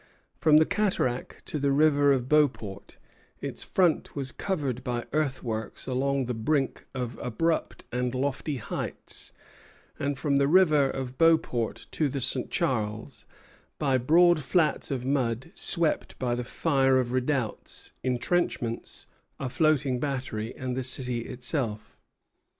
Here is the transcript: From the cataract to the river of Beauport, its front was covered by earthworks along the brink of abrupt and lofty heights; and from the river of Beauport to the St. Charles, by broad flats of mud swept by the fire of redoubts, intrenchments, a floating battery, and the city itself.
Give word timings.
From 0.39 0.57
the 0.57 0.65
cataract 0.65 1.45
to 1.45 1.59
the 1.59 1.71
river 1.71 2.11
of 2.11 2.27
Beauport, 2.27 2.97
its 3.39 3.63
front 3.63 4.15
was 4.15 4.31
covered 4.31 4.83
by 4.83 5.05
earthworks 5.13 5.85
along 5.85 6.25
the 6.25 6.33
brink 6.33 6.87
of 6.95 7.19
abrupt 7.21 7.83
and 7.91 8.15
lofty 8.15 8.55
heights; 8.57 9.31
and 9.99 10.17
from 10.17 10.37
the 10.37 10.47
river 10.47 10.89
of 10.89 11.19
Beauport 11.19 11.85
to 11.91 12.09
the 12.09 12.19
St. 12.19 12.49
Charles, 12.49 13.27
by 13.77 13.99
broad 13.99 14.39
flats 14.41 14.89
of 14.89 15.05
mud 15.05 15.51
swept 15.53 16.17
by 16.17 16.33
the 16.33 16.43
fire 16.43 16.97
of 16.99 17.11
redoubts, 17.11 17.91
intrenchments, 18.01 19.05
a 19.39 19.49
floating 19.51 19.99
battery, 19.99 20.51
and 20.55 20.75
the 20.75 20.81
city 20.81 21.19
itself. 21.27 21.95